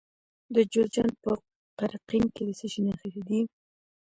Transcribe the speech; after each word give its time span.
د 0.55 0.57
جوزجان 0.71 1.11
په 1.23 1.31
قرقین 1.79 2.23
کې 2.35 2.43
د 2.47 2.49
څه 2.59 2.65
شي 2.71 2.81
نښې 2.87 3.19
دي؟ 3.27 3.41